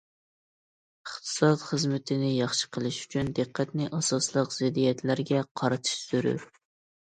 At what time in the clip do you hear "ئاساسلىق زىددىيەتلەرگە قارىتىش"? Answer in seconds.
4.01-6.05